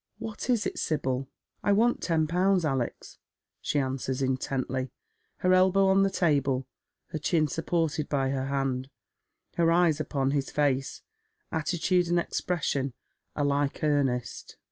What 0.17 0.49
is 0.49 0.65
it, 0.65 0.79
Sibyl?"" 0.79 1.29
I 1.63 1.73
want 1.73 2.01
ten 2.01 2.25
pounds, 2.25 2.65
Alex," 2.65 3.19
she 3.61 3.77
answers, 3.77 4.23
intently, 4.23 4.89
her 5.41 5.53
elbow 5.53 5.85
on 5.89 6.01
the 6.01 6.09
table, 6.09 6.65
her 7.09 7.19
clun 7.19 7.47
supported 7.47 8.09
by 8.09 8.31
her 8.31 8.47
hand, 8.47 8.89
her 9.57 9.71
eyes 9.71 9.99
upon 9.99 10.31
his 10.31 10.49
face, 10.49 11.03
attitude 11.51 12.07
and 12.07 12.17
expression 12.17 12.93
alike 13.35 13.83
earnest. 13.83 14.57